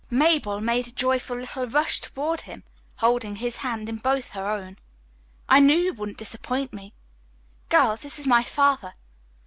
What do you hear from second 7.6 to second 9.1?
Girls, this is my father.